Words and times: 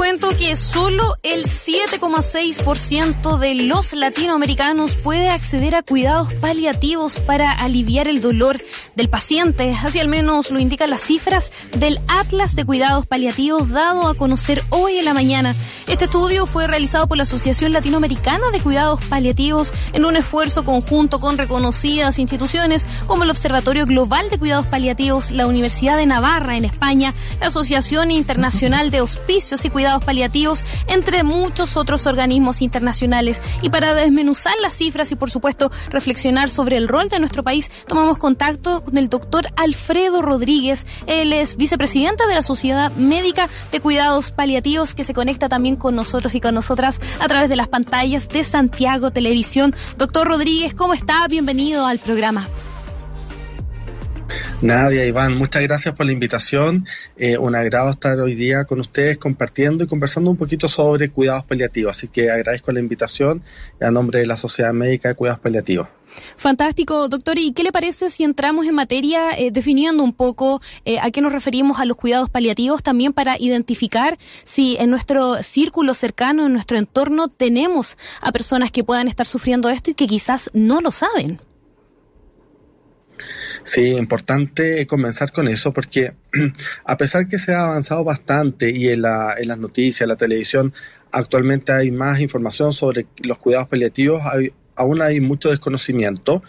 Cuento 0.00 0.34
que 0.34 0.56
solo 0.56 1.18
el 1.22 1.44
7,6% 1.44 3.38
de 3.38 3.54
los 3.54 3.92
latinoamericanos 3.92 4.96
puede 4.96 5.28
acceder 5.28 5.74
a 5.74 5.82
cuidados 5.82 6.32
paliativos 6.32 7.18
para 7.18 7.52
aliviar 7.52 8.08
el 8.08 8.22
dolor 8.22 8.62
del 8.96 9.10
paciente. 9.10 9.76
Así 9.78 10.00
al 10.00 10.08
menos 10.08 10.50
lo 10.52 10.58
indican 10.58 10.88
las 10.88 11.02
cifras 11.02 11.52
del 11.76 12.00
Atlas 12.08 12.56
de 12.56 12.64
Cuidados 12.64 13.04
Paliativos 13.04 13.68
dado 13.68 14.08
a 14.08 14.14
conocer 14.14 14.64
hoy 14.70 14.96
en 14.96 15.04
la 15.04 15.12
mañana. 15.12 15.54
Este 15.86 16.06
estudio 16.06 16.46
fue 16.46 16.66
realizado 16.66 17.06
por 17.06 17.18
la 17.18 17.24
Asociación 17.24 17.74
Latinoamericana 17.74 18.50
de 18.52 18.60
Cuidados 18.60 19.04
Paliativos 19.04 19.70
en 19.92 20.06
un 20.06 20.16
esfuerzo 20.16 20.64
conjunto 20.64 21.20
con 21.20 21.36
reconocidas 21.36 22.18
instituciones 22.18 22.86
como 23.06 23.24
el 23.24 23.30
Observatorio 23.30 23.84
Global 23.84 24.30
de 24.30 24.38
Cuidados 24.38 24.66
Paliativos, 24.66 25.30
la 25.30 25.46
Universidad 25.46 25.98
de 25.98 26.06
Navarra 26.06 26.56
en 26.56 26.64
España, 26.64 27.12
la 27.38 27.48
Asociación 27.48 28.10
Internacional 28.10 28.90
de 28.90 29.02
Hospicios 29.02 29.62
y 29.66 29.68
Cuidados 29.68 29.89
Paliativos, 29.98 30.64
entre 30.86 31.24
muchos 31.24 31.76
otros 31.76 32.06
organismos 32.06 32.62
internacionales. 32.62 33.42
Y 33.62 33.70
para 33.70 33.94
desmenuzar 33.94 34.54
las 34.62 34.74
cifras 34.74 35.10
y, 35.10 35.16
por 35.16 35.30
supuesto, 35.30 35.72
reflexionar 35.88 36.50
sobre 36.50 36.76
el 36.76 36.86
rol 36.86 37.08
de 37.08 37.18
nuestro 37.18 37.42
país, 37.42 37.70
tomamos 37.88 38.18
contacto 38.18 38.84
con 38.84 38.96
el 38.96 39.08
doctor 39.08 39.48
Alfredo 39.56 40.22
Rodríguez. 40.22 40.86
Él 41.06 41.32
es 41.32 41.56
vicepresidente 41.56 42.26
de 42.26 42.34
la 42.34 42.42
Sociedad 42.42 42.92
Médica 42.92 43.48
de 43.72 43.80
Cuidados 43.80 44.30
Paliativos, 44.30 44.94
que 44.94 45.04
se 45.04 45.14
conecta 45.14 45.48
también 45.48 45.76
con 45.76 45.96
nosotros 45.96 46.34
y 46.34 46.40
con 46.40 46.54
nosotras 46.54 47.00
a 47.18 47.26
través 47.26 47.48
de 47.48 47.56
las 47.56 47.68
pantallas 47.68 48.28
de 48.28 48.44
Santiago 48.44 49.10
Televisión. 49.10 49.74
Doctor 49.96 50.28
Rodríguez, 50.28 50.74
¿cómo 50.74 50.94
está? 50.94 51.26
Bienvenido 51.28 51.86
al 51.86 51.98
programa. 51.98 52.48
Nadia, 54.62 55.06
Iván, 55.06 55.38
muchas 55.38 55.62
gracias 55.62 55.94
por 55.94 56.04
la 56.04 56.12
invitación. 56.12 56.84
Eh, 57.16 57.38
un 57.38 57.56
agrado 57.56 57.88
estar 57.88 58.20
hoy 58.20 58.34
día 58.34 58.64
con 58.64 58.78
ustedes 58.78 59.16
compartiendo 59.16 59.84
y 59.84 59.86
conversando 59.86 60.30
un 60.30 60.36
poquito 60.36 60.68
sobre 60.68 61.08
cuidados 61.08 61.44
paliativos. 61.44 61.96
Así 61.96 62.08
que 62.08 62.30
agradezco 62.30 62.70
la 62.70 62.80
invitación 62.80 63.42
a 63.80 63.90
nombre 63.90 64.18
de 64.18 64.26
la 64.26 64.36
Sociedad 64.36 64.74
Médica 64.74 65.08
de 65.08 65.14
Cuidados 65.14 65.40
Paliativos. 65.40 65.88
Fantástico, 66.36 67.08
doctor. 67.08 67.38
¿Y 67.38 67.52
qué 67.52 67.62
le 67.62 67.72
parece 67.72 68.10
si 68.10 68.22
entramos 68.22 68.66
en 68.66 68.74
materia 68.74 69.30
eh, 69.30 69.50
definiendo 69.50 70.02
un 70.02 70.12
poco 70.12 70.60
eh, 70.84 70.98
a 71.00 71.10
qué 71.10 71.22
nos 71.22 71.32
referimos 71.32 71.80
a 71.80 71.86
los 71.86 71.96
cuidados 71.96 72.28
paliativos 72.28 72.82
también 72.82 73.14
para 73.14 73.38
identificar 73.38 74.18
si 74.44 74.76
en 74.76 74.90
nuestro 74.90 75.42
círculo 75.42 75.94
cercano, 75.94 76.44
en 76.44 76.52
nuestro 76.52 76.76
entorno, 76.76 77.28
tenemos 77.28 77.96
a 78.20 78.30
personas 78.30 78.70
que 78.70 78.84
puedan 78.84 79.08
estar 79.08 79.26
sufriendo 79.26 79.70
esto 79.70 79.90
y 79.90 79.94
que 79.94 80.06
quizás 80.06 80.50
no 80.52 80.82
lo 80.82 80.90
saben? 80.90 81.40
Sí, 83.64 83.90
importante 83.90 84.86
comenzar 84.86 85.32
con 85.32 85.48
eso 85.48 85.72
porque 85.72 86.14
a 86.84 86.96
pesar 86.96 87.28
que 87.28 87.38
se 87.38 87.54
ha 87.54 87.64
avanzado 87.64 88.04
bastante 88.04 88.70
y 88.70 88.88
en, 88.88 89.02
la, 89.02 89.34
en 89.38 89.48
las 89.48 89.58
noticias, 89.58 90.02
en 90.02 90.08
la 90.08 90.16
televisión, 90.16 90.72
actualmente 91.12 91.72
hay 91.72 91.90
más 91.90 92.20
información 92.20 92.72
sobre 92.72 93.06
los 93.22 93.38
cuidados 93.38 93.68
paliativos, 93.68 94.22
aún 94.76 95.02
hay 95.02 95.20
mucho 95.20 95.50
desconocimiento 95.50 96.42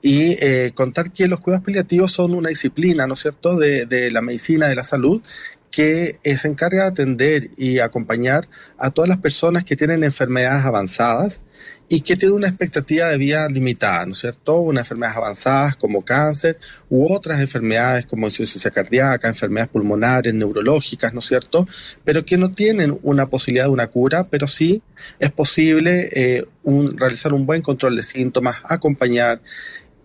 y 0.00 0.36
eh, 0.40 0.72
contar 0.74 1.12
que 1.12 1.28
los 1.28 1.40
cuidados 1.40 1.64
paliativos 1.64 2.12
son 2.12 2.34
una 2.34 2.48
disciplina, 2.48 3.06
¿no 3.06 3.14
es 3.14 3.20
cierto?, 3.20 3.56
de, 3.56 3.86
de 3.86 4.10
la 4.10 4.20
medicina, 4.20 4.68
de 4.68 4.74
la 4.74 4.84
salud, 4.84 5.22
que 5.70 6.20
eh, 6.22 6.36
se 6.36 6.46
encarga 6.46 6.82
de 6.82 6.88
atender 6.88 7.50
y 7.56 7.80
acompañar 7.80 8.48
a 8.78 8.90
todas 8.90 9.08
las 9.08 9.18
personas 9.18 9.64
que 9.64 9.76
tienen 9.76 10.04
enfermedades 10.04 10.64
avanzadas 10.64 11.40
y 11.88 12.00
que 12.00 12.16
tiene 12.16 12.34
una 12.34 12.48
expectativa 12.48 13.08
de 13.08 13.18
vida 13.18 13.46
limitada, 13.48 14.06
¿no 14.06 14.12
es 14.12 14.18
cierto? 14.18 14.58
Unas 14.58 14.82
enfermedades 14.82 15.18
avanzadas 15.18 15.76
como 15.76 16.02
cáncer 16.02 16.58
u 16.88 17.12
otras 17.12 17.40
enfermedades 17.40 18.06
como 18.06 18.26
insuficiencia 18.26 18.70
cardíaca, 18.70 19.28
enfermedades 19.28 19.70
pulmonares, 19.70 20.32
neurológicas, 20.32 21.12
¿no 21.12 21.18
es 21.18 21.26
cierto? 21.26 21.68
Pero 22.02 22.24
que 22.24 22.38
no 22.38 22.52
tienen 22.52 22.98
una 23.02 23.26
posibilidad 23.26 23.66
de 23.66 23.70
una 23.70 23.88
cura, 23.88 24.28
pero 24.28 24.48
sí 24.48 24.82
es 25.18 25.30
posible 25.30 26.08
eh, 26.12 26.46
realizar 26.96 27.34
un 27.34 27.44
buen 27.44 27.60
control 27.60 27.96
de 27.96 28.02
síntomas, 28.02 28.56
acompañar 28.64 29.42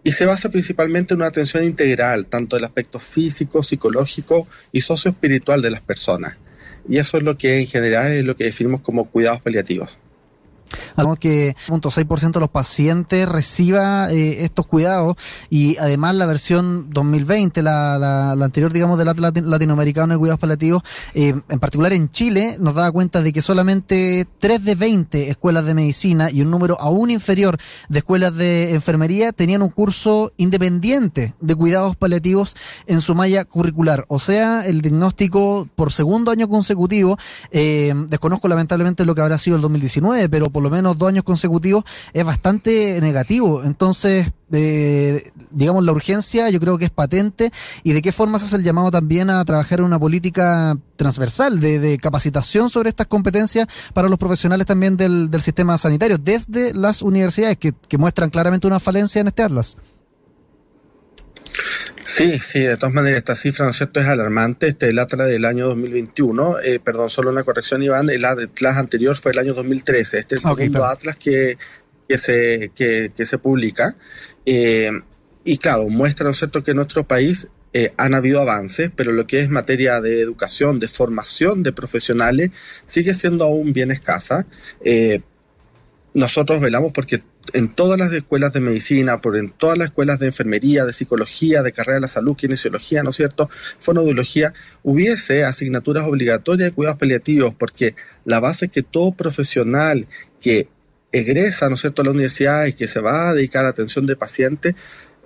y 0.03 0.11
se 0.11 0.25
basa 0.25 0.49
principalmente 0.49 1.13
en 1.13 1.21
una 1.21 1.27
atención 1.27 1.63
integral, 1.63 2.25
tanto 2.25 2.55
del 2.55 2.65
aspecto 2.65 2.99
físico, 2.99 3.63
psicológico 3.63 4.47
y 4.71 4.81
socioespiritual 4.81 5.61
de 5.61 5.71
las 5.71 5.81
personas. 5.81 6.35
Y 6.89 6.97
eso 6.97 7.17
es 7.17 7.23
lo 7.23 7.37
que 7.37 7.59
en 7.59 7.67
general 7.67 8.11
es 8.11 8.23
lo 8.23 8.35
que 8.35 8.45
definimos 8.45 8.81
como 8.81 9.09
cuidados 9.09 9.41
paliativos 9.41 9.97
que 11.19 11.55
0.6% 11.67 12.33
de 12.33 12.39
los 12.39 12.49
pacientes 12.49 13.27
reciba 13.27 14.11
eh, 14.11 14.43
estos 14.43 14.67
cuidados 14.67 15.15
y 15.49 15.77
además 15.77 16.15
la 16.15 16.25
versión 16.25 16.89
2020, 16.89 17.61
la, 17.61 17.97
la, 17.97 18.45
anterior, 18.45 18.71
digamos, 18.71 18.97
del 18.97 19.07
latinoamericano 19.49 20.13
de 20.13 20.19
cuidados 20.19 20.39
paliativos, 20.39 20.83
eh, 21.13 21.33
en 21.47 21.59
particular 21.59 21.93
en 21.93 22.11
Chile, 22.11 22.57
nos 22.59 22.75
daba 22.75 22.91
cuenta 22.91 23.21
de 23.21 23.33
que 23.33 23.41
solamente 23.41 24.27
3 24.39 24.63
de 24.63 24.75
20 24.75 25.29
escuelas 25.29 25.65
de 25.65 25.73
medicina 25.73 26.31
y 26.31 26.41
un 26.41 26.51
número 26.51 26.79
aún 26.79 27.11
inferior 27.11 27.57
de 27.89 27.99
escuelas 27.99 28.35
de 28.35 28.73
enfermería 28.73 29.31
tenían 29.31 29.61
un 29.61 29.69
curso 29.69 30.31
independiente 30.37 31.33
de 31.39 31.55
cuidados 31.55 31.95
paliativos 31.95 32.55
en 32.87 33.01
su 33.01 33.15
malla 33.15 33.45
curricular. 33.45 34.05
O 34.07 34.19
sea, 34.19 34.65
el 34.65 34.81
diagnóstico 34.81 35.67
por 35.75 35.91
segundo 35.91 36.31
año 36.31 36.47
consecutivo, 36.47 37.17
eh, 37.51 37.93
desconozco 38.07 38.47
lamentablemente 38.47 39.05
lo 39.05 39.15
que 39.15 39.21
habrá 39.21 39.37
sido 39.37 39.55
el 39.55 39.61
2019, 39.61 40.29
pero 40.29 40.49
por 40.49 40.58
lo 40.63 40.69
menos 40.69 40.97
dos 40.97 41.09
años 41.09 41.23
consecutivos 41.23 41.83
es 42.13 42.23
bastante 42.23 42.99
negativo. 43.01 43.63
Entonces, 43.63 44.31
eh, 44.51 45.31
digamos, 45.51 45.83
la 45.83 45.91
urgencia 45.91 46.49
yo 46.49 46.59
creo 46.59 46.77
que 46.77 46.85
es 46.85 46.91
patente 46.91 47.51
y 47.83 47.93
de 47.93 48.01
qué 48.01 48.11
forma 48.11 48.39
se 48.39 48.45
hace 48.45 48.55
el 48.55 48.63
llamado 48.63 48.91
también 48.91 49.29
a 49.29 49.43
trabajar 49.45 49.79
en 49.79 49.85
una 49.85 49.99
política 49.99 50.77
transversal 50.95 51.59
de, 51.59 51.97
capacitación 52.01 52.69
sobre 52.69 52.89
estas 52.89 53.07
competencias 53.07 53.67
para 53.93 54.09
los 54.09 54.19
profesionales 54.19 54.67
también 54.67 54.97
del, 54.97 55.29
sistema 55.41 55.77
sanitario, 55.77 56.17
desde 56.17 56.73
las 56.73 57.01
universidades 57.01 57.57
que, 57.57 57.73
que 57.73 57.97
muestran 57.97 58.29
claramente 58.29 58.67
una 58.67 58.79
falencia 58.79 59.21
en 59.21 59.27
este 59.27 59.43
atlas. 59.43 59.77
Sí, 62.19 62.37
sí, 62.39 62.59
de 62.59 62.75
todas 62.75 62.93
maneras, 62.93 63.19
esta 63.19 63.33
cifra, 63.37 63.63
¿no 63.63 63.71
es 63.71 63.77
cierto?, 63.77 64.01
es 64.01 64.05
alarmante. 64.05 64.67
Este, 64.67 64.89
el 64.89 64.99
Atlas 64.99 65.29
del 65.29 65.45
año 65.45 65.69
2021, 65.69 66.59
eh, 66.59 66.81
perdón, 66.81 67.09
solo 67.09 67.29
una 67.29 67.45
corrección, 67.45 67.81
Iván, 67.81 68.09
el 68.09 68.25
Atlas 68.25 68.75
anterior 68.75 69.15
fue 69.15 69.31
el 69.31 69.39
año 69.39 69.53
2013. 69.53 70.19
Este 70.19 70.35
es 70.35 70.43
el 70.43 70.53
segundo 70.53 70.83
Atlas 70.83 71.15
que, 71.15 71.57
que, 72.09 72.17
se, 72.17 72.71
que, 72.75 73.25
se 73.25 73.37
publica. 73.37 73.95
Eh, 74.45 74.91
y 75.45 75.57
claro, 75.59 75.87
muestra, 75.87 76.25
¿no 76.25 76.31
es 76.31 76.37
cierto?, 76.37 76.61
que 76.61 76.71
en 76.71 76.77
nuestro 76.77 77.07
país 77.07 77.47
eh, 77.71 77.93
han 77.95 78.13
habido 78.13 78.41
avances, 78.41 78.91
pero 78.93 79.13
lo 79.13 79.25
que 79.25 79.39
es 79.39 79.49
materia 79.49 80.01
de 80.01 80.19
educación, 80.19 80.77
de 80.77 80.89
formación 80.89 81.63
de 81.63 81.71
profesionales, 81.71 82.51
sigue 82.85 83.13
siendo 83.13 83.45
aún 83.45 83.71
bien 83.71 83.91
escasa. 83.91 84.45
nosotros 86.13 86.59
velamos 86.59 86.91
porque 86.91 87.23
en 87.53 87.73
todas 87.73 87.99
las 87.99 88.11
escuelas 88.11 88.53
de 88.53 88.59
medicina, 88.59 89.21
por 89.21 89.37
en 89.37 89.49
todas 89.49 89.77
las 89.77 89.87
escuelas 89.87 90.19
de 90.19 90.27
enfermería, 90.27 90.85
de 90.85 90.93
psicología, 90.93 91.63
de 91.63 91.71
carrera 91.71 91.95
de 91.95 92.01
la 92.01 92.07
salud, 92.07 92.35
kinesiología, 92.35 93.03
¿no 93.03 93.11
es 93.11 93.15
cierto?, 93.15 93.49
fonodiología, 93.79 94.53
hubiese 94.83 95.43
asignaturas 95.43 96.05
obligatorias 96.05 96.69
de 96.69 96.75
cuidados 96.75 96.99
paliativos, 96.99 97.53
porque 97.57 97.95
la 98.25 98.39
base 98.39 98.65
es 98.65 98.71
que 98.71 98.83
todo 98.83 99.11
profesional 99.11 100.07
que 100.41 100.67
egresa, 101.11 101.69
¿no 101.69 101.75
es 101.75 101.81
cierto?, 101.81 102.01
a 102.01 102.05
la 102.05 102.11
universidad 102.11 102.65
y 102.65 102.73
que 102.73 102.87
se 102.87 102.99
va 102.99 103.29
a 103.29 103.33
dedicar 103.33 103.65
a 103.65 103.69
atención 103.69 104.05
de 104.05 104.15
pacientes, 104.15 104.75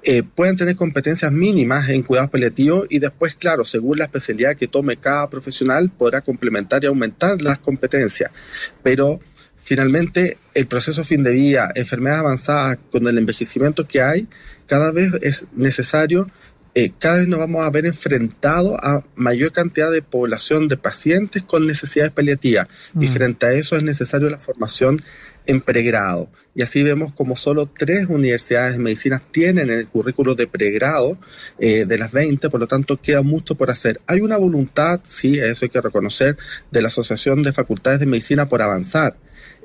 eh, 0.06 0.22
pueden 0.22 0.58
tener 0.58 0.76
competencias 0.76 1.32
mínimas 1.32 1.88
en 1.88 2.04
cuidados 2.04 2.30
paliativos 2.30 2.88
y 2.90 3.00
después, 3.00 3.36
claro, 3.36 3.64
según 3.64 4.00
la 4.00 4.04
especialidad 4.04 4.58
que 4.58 4.68
tome 4.68 4.98
cada 4.98 5.30
profesional, 5.30 5.90
podrá 5.90 6.20
complementar 6.20 6.84
y 6.84 6.88
aumentar 6.88 7.42
las 7.42 7.60
competencias. 7.60 8.30
Pero 8.84 9.22
finalmente 9.64 10.38
el 10.54 10.68
proceso 10.68 11.04
fin 11.04 11.24
de 11.24 11.32
vida, 11.32 11.72
enfermedades 11.74 12.20
avanzadas, 12.20 12.78
con 12.92 13.08
el 13.08 13.18
envejecimiento 13.18 13.88
que 13.88 14.02
hay, 14.02 14.28
cada 14.68 14.92
vez 14.92 15.12
es 15.22 15.46
necesario, 15.54 16.30
eh, 16.76 16.92
cada 17.00 17.20
vez 17.20 17.28
nos 17.28 17.40
vamos 17.40 17.64
a 17.64 17.70
ver 17.70 17.86
enfrentados 17.86 18.78
a 18.82 19.04
mayor 19.16 19.52
cantidad 19.52 19.92
de 19.92 20.02
población 20.02 20.68
de 20.68 20.78
pacientes 20.78 21.44
con 21.44 21.66
necesidades 21.66 22.12
paliativas. 22.12 22.68
Y 23.00 23.08
mm. 23.08 23.14
frente 23.14 23.46
a 23.46 23.54
eso 23.54 23.78
es 23.78 23.84
necesario 23.84 24.30
la 24.30 24.40
formación 24.40 25.02
en 25.46 25.62
pregrado. 25.62 26.30
Y 26.56 26.62
así 26.62 26.84
vemos 26.84 27.14
como 27.14 27.36
solo 27.36 27.68
tres 27.68 28.08
universidades 28.10 28.74
de 28.74 28.80
medicina 28.80 29.22
tienen 29.32 29.70
el 29.70 29.88
currículo 29.88 30.36
de 30.36 30.46
pregrado 30.46 31.18
eh, 31.58 31.86
de 31.86 31.98
las 31.98 32.12
20, 32.12 32.50
por 32.50 32.60
lo 32.60 32.68
tanto 32.68 33.02
queda 33.02 33.22
mucho 33.24 33.56
por 33.56 33.72
hacer. 33.72 34.02
Hay 34.08 34.22
una 34.22 34.38
voluntad, 34.38 35.00
sí, 35.04 35.40
eso 35.40 35.66
hay 35.66 35.70
que 35.70 35.82
reconocer, 35.82 36.38
de 36.70 36.82
la 36.82 36.90
Asociación 36.90 37.42
de 37.42 37.54
Facultades 37.54 38.00
de 38.00 38.06
Medicina 38.06 38.46
por 38.46 38.62
avanzar. 38.62 39.16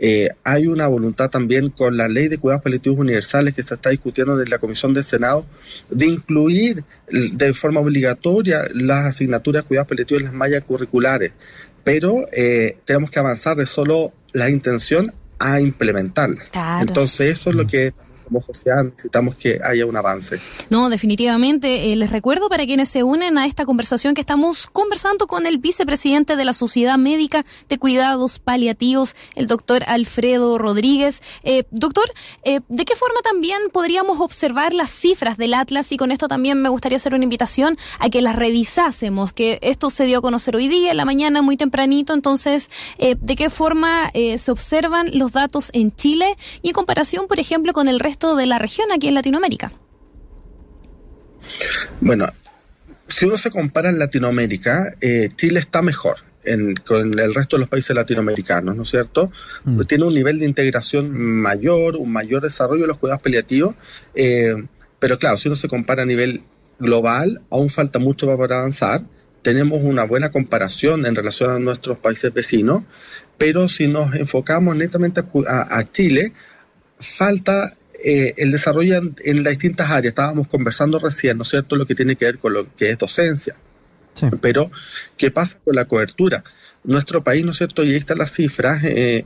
Eh, 0.00 0.28
hay 0.44 0.66
una 0.66 0.86
voluntad 0.86 1.28
también 1.28 1.70
con 1.70 1.96
la 1.96 2.06
ley 2.08 2.28
de 2.28 2.38
cuidados 2.38 2.62
paliativos 2.62 2.98
universales 2.98 3.54
que 3.54 3.62
se 3.62 3.74
está 3.74 3.90
discutiendo 3.90 4.40
en 4.40 4.48
la 4.48 4.58
Comisión 4.58 4.94
del 4.94 5.04
Senado 5.04 5.44
de 5.90 6.06
incluir 6.06 6.84
de 7.10 7.52
forma 7.52 7.80
obligatoria 7.80 8.68
las 8.72 9.06
asignaturas 9.06 9.64
de 9.64 9.68
cuidados 9.68 9.88
paliativos 9.88 10.22
en 10.22 10.26
las 10.26 10.34
mallas 10.34 10.62
curriculares 10.62 11.32
pero 11.88 12.26
eh, 12.32 12.76
tenemos 12.84 13.10
que 13.10 13.18
avanzar 13.18 13.56
de 13.56 13.64
solo 13.64 14.12
la 14.32 14.50
intención 14.50 15.10
a 15.38 15.58
implementarla. 15.58 16.42
Entonces 16.82 17.32
eso 17.38 17.48
es 17.48 17.56
lo 17.56 17.66
que 17.66 17.94
como 18.28 18.44
necesitamos 18.84 19.36
que 19.36 19.60
haya 19.64 19.86
un 19.86 19.96
avance. 19.96 20.38
No, 20.70 20.90
definitivamente. 20.90 21.92
Eh, 21.92 21.96
les 21.96 22.10
recuerdo 22.10 22.48
para 22.48 22.66
quienes 22.66 22.88
se 22.88 23.02
unen 23.02 23.38
a 23.38 23.46
esta 23.46 23.64
conversación 23.64 24.14
que 24.14 24.20
estamos 24.20 24.66
conversando 24.66 25.26
con 25.26 25.46
el 25.46 25.58
vicepresidente 25.58 26.36
de 26.36 26.44
la 26.44 26.52
Sociedad 26.52 26.98
Médica 26.98 27.44
de 27.68 27.78
Cuidados 27.78 28.38
Paliativos, 28.38 29.16
el 29.34 29.46
doctor 29.46 29.82
Alfredo 29.86 30.58
Rodríguez. 30.58 31.22
Eh, 31.42 31.64
doctor, 31.70 32.04
eh, 32.44 32.60
¿de 32.68 32.84
qué 32.84 32.94
forma 32.96 33.20
también 33.22 33.58
podríamos 33.72 34.20
observar 34.20 34.74
las 34.74 34.90
cifras 34.90 35.36
del 35.36 35.54
Atlas? 35.54 35.90
Y 35.92 35.96
con 35.96 36.12
esto 36.12 36.28
también 36.28 36.60
me 36.60 36.68
gustaría 36.68 36.96
hacer 36.96 37.14
una 37.14 37.24
invitación 37.24 37.78
a 37.98 38.10
que 38.10 38.22
las 38.22 38.36
revisásemos, 38.36 39.32
que 39.32 39.58
esto 39.62 39.90
se 39.90 40.04
dio 40.04 40.18
a 40.18 40.22
conocer 40.22 40.54
hoy 40.56 40.68
día, 40.68 40.90
en 40.90 40.96
la 40.96 41.04
mañana, 41.04 41.42
muy 41.42 41.56
tempranito. 41.56 42.12
Entonces, 42.12 42.70
¿de 42.98 43.36
qué 43.36 43.50
forma 43.50 44.10
se 44.12 44.50
observan 44.50 45.10
los 45.12 45.32
datos 45.32 45.70
en 45.72 45.94
Chile 45.94 46.36
y 46.62 46.68
en 46.68 46.74
comparación, 46.74 47.26
por 47.26 47.38
ejemplo, 47.38 47.72
con 47.72 47.88
el 47.88 48.00
resto 48.00 48.17
de 48.18 48.46
la 48.46 48.58
región 48.58 48.90
aquí 48.92 49.08
en 49.08 49.14
Latinoamérica? 49.14 49.72
Bueno, 52.00 52.28
si 53.08 53.24
uno 53.24 53.36
se 53.36 53.50
compara 53.50 53.88
en 53.88 53.98
Latinoamérica, 53.98 54.94
eh, 55.00 55.28
Chile 55.36 55.60
está 55.60 55.82
mejor. 55.82 56.16
con 56.86 57.18
el 57.18 57.34
resto 57.34 57.56
de 57.56 57.60
los 57.60 57.68
países 57.68 57.94
latinoamericanos, 57.94 58.74
¿no 58.74 58.84
es 58.84 58.88
cierto? 58.88 59.30
Mm. 59.64 59.82
tiene 59.82 60.04
un 60.04 60.14
nivel 60.14 60.38
de 60.38 60.46
integración 60.46 61.10
mayor, 61.12 61.96
un 61.96 62.10
mayor 62.10 62.40
desarrollo 62.42 62.82
de 62.82 62.86
los 62.86 62.96
cuidados 62.96 63.20
paliativos, 63.20 63.74
eh, 64.14 64.54
pero 64.98 65.18
claro, 65.18 65.36
si 65.36 65.48
uno 65.48 65.56
se 65.56 65.68
compara 65.68 66.04
a 66.04 66.06
nivel 66.06 66.42
global, 66.78 67.42
aún 67.50 67.68
falta 67.68 67.98
mucho 67.98 68.34
para 68.38 68.60
avanzar. 68.60 69.02
Tenemos 69.42 69.82
una 69.82 70.04
buena 70.04 70.30
comparación 70.30 71.04
en 71.04 71.14
relación 71.14 71.50
a 71.50 71.58
nuestros 71.58 71.98
países 71.98 72.32
vecinos, 72.32 72.84
pero 73.36 73.68
si 73.68 73.86
nos 73.86 74.14
enfocamos 74.14 74.74
netamente 74.74 75.22
a 75.46 75.84
Chile, 75.92 76.32
falta 76.98 77.77
eh, 78.02 78.34
el 78.36 78.52
desarrollo 78.52 79.00
en, 79.24 79.42
las 79.42 79.52
distintas 79.52 79.90
áreas. 79.90 80.12
Estábamos 80.12 80.48
conversando 80.48 80.98
recién, 80.98 81.36
¿no 81.36 81.42
es 81.42 81.48
cierto?, 81.48 81.76
lo 81.76 81.86
que 81.86 81.94
tiene 81.94 82.16
que 82.16 82.26
ver 82.26 82.38
con 82.38 82.52
lo 82.52 82.74
que 82.76 82.90
es 82.90 82.98
docencia. 82.98 83.56
Pero, 84.40 84.70
¿qué 85.16 85.30
pasa 85.30 85.58
con 85.64 85.76
la 85.76 85.84
cobertura? 85.84 86.42
Nuestro 86.82 87.22
país, 87.22 87.44
¿no 87.44 87.52
es 87.52 87.58
cierto?, 87.58 87.84
y 87.84 87.90
ahí 87.90 87.96
están 87.96 88.18
las 88.18 88.32
cifras, 88.32 88.82
eh, 88.84 89.24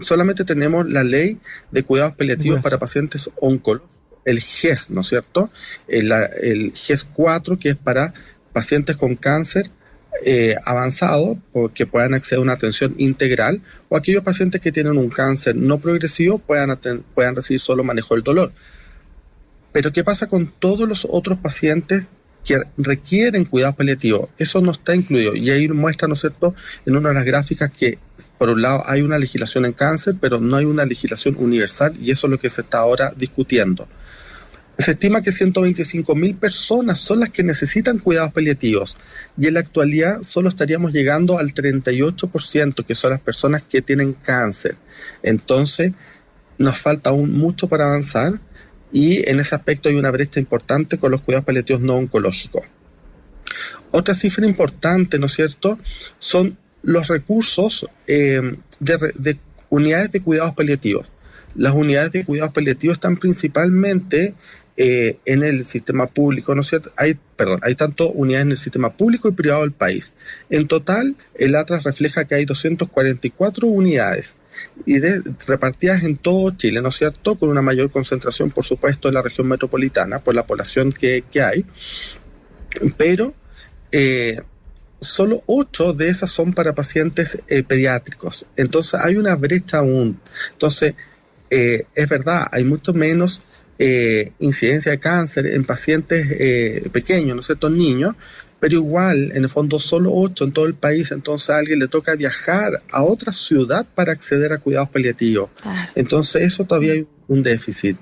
solamente 0.00 0.44
tenemos 0.44 0.88
la 0.88 1.04
ley 1.04 1.38
de 1.70 1.82
cuidados 1.84 2.16
paliativos 2.16 2.60
para 2.60 2.78
pacientes 2.78 3.30
oncológicos, 3.40 3.94
el 4.24 4.40
GES, 4.40 4.90
¿no 4.90 5.02
es 5.02 5.08
cierto? 5.08 5.50
El, 5.86 6.10
el 6.10 6.72
GES 6.74 7.04
4, 7.04 7.58
que 7.58 7.70
es 7.70 7.76
para 7.76 8.14
pacientes 8.52 8.96
con 8.96 9.16
cáncer 9.16 9.70
eh, 10.22 10.54
avanzado 10.64 11.36
o 11.52 11.68
que 11.68 11.86
puedan 11.86 12.14
acceder 12.14 12.38
a 12.38 12.42
una 12.42 12.52
atención 12.52 12.94
integral 12.98 13.60
o 13.88 13.96
aquellos 13.96 14.22
pacientes 14.22 14.60
que 14.60 14.72
tienen 14.72 14.96
un 14.96 15.10
cáncer 15.10 15.56
no 15.56 15.78
progresivo 15.78 16.38
puedan, 16.38 16.78
puedan 17.14 17.34
recibir 17.34 17.60
solo 17.60 17.82
manejo 17.82 18.14
del 18.14 18.22
dolor. 18.22 18.52
Pero 19.72 19.92
¿qué 19.92 20.04
pasa 20.04 20.28
con 20.28 20.46
todos 20.46 20.88
los 20.88 21.06
otros 21.10 21.38
pacientes 21.38 22.04
que 22.44 22.62
requieren 22.76 23.44
cuidados 23.44 23.76
paliativos? 23.76 24.28
Eso 24.38 24.60
no 24.60 24.70
está 24.70 24.94
incluido 24.94 25.34
y 25.34 25.50
ahí 25.50 25.66
muestra, 25.68 26.06
¿no 26.06 26.14
es 26.14 26.20
cierto?, 26.20 26.54
en 26.86 26.96
una 26.96 27.08
de 27.08 27.16
las 27.16 27.24
gráficas 27.24 27.72
que 27.72 27.98
por 28.38 28.50
un 28.50 28.62
lado 28.62 28.82
hay 28.86 29.02
una 29.02 29.18
legislación 29.18 29.64
en 29.64 29.72
cáncer, 29.72 30.14
pero 30.20 30.38
no 30.38 30.56
hay 30.56 30.64
una 30.64 30.84
legislación 30.84 31.36
universal 31.38 31.96
y 32.00 32.12
eso 32.12 32.28
es 32.28 32.30
lo 32.30 32.38
que 32.38 32.50
se 32.50 32.60
está 32.60 32.78
ahora 32.78 33.12
discutiendo. 33.16 33.88
Se 34.78 34.90
estima 34.92 35.22
que 35.22 35.30
125 35.30 36.14
mil 36.16 36.34
personas 36.34 37.00
son 37.00 37.20
las 37.20 37.30
que 37.30 37.44
necesitan 37.44 37.98
cuidados 37.98 38.32
paliativos 38.32 38.96
y 39.38 39.46
en 39.46 39.54
la 39.54 39.60
actualidad 39.60 40.22
solo 40.22 40.48
estaríamos 40.48 40.92
llegando 40.92 41.38
al 41.38 41.54
38%, 41.54 42.84
que 42.84 42.94
son 42.96 43.10
las 43.10 43.20
personas 43.20 43.62
que 43.62 43.82
tienen 43.82 44.14
cáncer. 44.14 44.76
Entonces, 45.22 45.92
nos 46.58 46.76
falta 46.78 47.10
aún 47.10 47.32
mucho 47.32 47.68
para 47.68 47.84
avanzar 47.84 48.40
y 48.92 49.28
en 49.28 49.40
ese 49.40 49.54
aspecto 49.54 49.88
hay 49.88 49.94
una 49.94 50.10
brecha 50.10 50.40
importante 50.40 50.98
con 50.98 51.12
los 51.12 51.20
cuidados 51.20 51.46
paliativos 51.46 51.80
no 51.80 51.94
oncológicos. 51.94 52.64
Otra 53.92 54.14
cifra 54.14 54.46
importante, 54.46 55.18
¿no 55.18 55.26
es 55.26 55.34
cierto?, 55.34 55.78
son 56.18 56.58
los 56.82 57.06
recursos 57.06 57.86
eh, 58.06 58.56
de 58.80 59.38
unidades 59.70 60.10
de 60.12 60.20
cuidados 60.20 60.54
paliativos. 60.54 61.06
Las 61.54 61.74
unidades 61.74 62.12
de 62.12 62.24
cuidados 62.24 62.52
paliativos 62.52 62.96
están 62.96 63.16
principalmente 63.16 64.34
eh, 64.76 65.18
en 65.24 65.44
el 65.44 65.66
sistema 65.66 66.08
público, 66.08 66.52
¿no 66.52 66.62
es 66.62 66.66
cierto? 66.66 66.90
Hay, 66.96 67.16
perdón, 67.36 67.60
hay 67.62 67.76
tanto 67.76 68.10
unidades 68.10 68.46
en 68.46 68.50
el 68.50 68.58
sistema 68.58 68.92
público 68.92 69.28
y 69.28 69.32
privado 69.32 69.60
del 69.60 69.70
país. 69.70 70.12
En 70.50 70.66
total, 70.66 71.14
el 71.36 71.54
Atlas 71.54 71.84
refleja 71.84 72.24
que 72.24 72.34
hay 72.34 72.44
244 72.44 73.68
unidades 73.68 74.34
y 74.84 74.98
repartidas 75.46 76.02
en 76.02 76.16
todo 76.16 76.50
Chile, 76.56 76.82
¿no 76.82 76.88
es 76.88 76.96
cierto? 76.96 77.36
Con 77.36 77.50
una 77.50 77.62
mayor 77.62 77.92
concentración, 77.92 78.50
por 78.50 78.64
supuesto, 78.64 79.06
en 79.06 79.14
la 79.14 79.22
región 79.22 79.46
metropolitana, 79.46 80.18
por 80.18 80.34
la 80.34 80.44
población 80.44 80.92
que, 80.92 81.22
hay. 81.40 81.64
Pero 82.96 83.32
eh, 83.92 84.42
solo 85.00 85.44
8 85.46 85.92
de 85.92 86.08
esas 86.08 86.32
son 86.32 86.52
para 86.52 86.74
pacientes 86.74 87.38
eh, 87.46 87.62
pediátricos. 87.62 88.44
Entonces 88.56 88.98
hay 89.00 89.14
una 89.14 89.36
brecha 89.36 89.78
aún. 89.78 90.20
Entonces, 90.50 90.94
es 91.48 92.08
verdad, 92.08 92.48
hay 92.50 92.64
mucho 92.64 92.92
menos 92.92 93.46
eh, 93.78 94.32
incidencia 94.38 94.92
de 94.92 94.98
cáncer 94.98 95.46
en 95.46 95.64
pacientes 95.64 96.26
eh, 96.30 96.88
pequeños, 96.92 97.34
¿no 97.34 97.40
es 97.40 97.46
cierto?, 97.46 97.70
niños, 97.70 98.14
pero 98.60 98.76
igual, 98.76 99.32
en 99.34 99.42
el 99.42 99.48
fondo, 99.50 99.78
solo 99.78 100.10
8 100.14 100.44
en 100.44 100.52
todo 100.52 100.64
el 100.64 100.74
país, 100.74 101.10
entonces 101.10 101.50
a 101.50 101.58
alguien 101.58 101.80
le 101.80 101.88
toca 101.88 102.14
viajar 102.14 102.82
a 102.90 103.02
otra 103.02 103.32
ciudad 103.32 103.84
para 103.94 104.12
acceder 104.12 104.52
a 104.52 104.58
cuidados 104.58 104.88
paliativos. 104.88 105.50
Entonces, 105.94 106.42
eso 106.42 106.64
todavía 106.64 106.94
hay 106.94 107.06
un 107.28 107.42
déficit. 107.42 107.98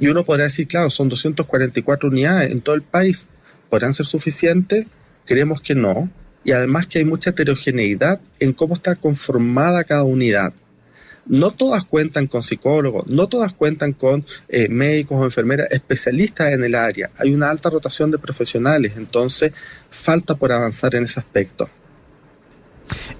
Y 0.00 0.08
uno 0.08 0.24
podría 0.24 0.46
decir, 0.46 0.66
claro, 0.66 0.90
son 0.90 1.08
244 1.08 2.08
unidades 2.08 2.50
en 2.50 2.60
todo 2.60 2.74
el 2.74 2.82
país, 2.82 3.26
¿podrán 3.68 3.94
ser 3.94 4.06
suficientes? 4.06 4.86
Creemos 5.26 5.60
que 5.60 5.76
no. 5.76 6.10
Y 6.42 6.52
además 6.52 6.86
que 6.86 6.98
hay 6.98 7.04
mucha 7.04 7.30
heterogeneidad 7.30 8.20
en 8.40 8.52
cómo 8.52 8.74
está 8.74 8.96
conformada 8.96 9.84
cada 9.84 10.02
unidad 10.02 10.54
no 11.26 11.50
todas 11.50 11.84
cuentan 11.84 12.26
con 12.26 12.42
psicólogos, 12.42 13.06
no 13.06 13.28
todas 13.28 13.52
cuentan 13.52 13.92
con 13.92 14.24
eh, 14.48 14.68
médicos 14.68 15.20
o 15.20 15.24
enfermeras 15.24 15.68
especialistas 15.70 16.52
en 16.52 16.64
el 16.64 16.74
área. 16.74 17.10
Hay 17.18 17.32
una 17.32 17.50
alta 17.50 17.70
rotación 17.70 18.10
de 18.10 18.18
profesionales, 18.18 18.94
entonces 18.96 19.52
falta 19.90 20.34
por 20.34 20.52
avanzar 20.52 20.94
en 20.94 21.04
ese 21.04 21.20
aspecto. 21.20 21.68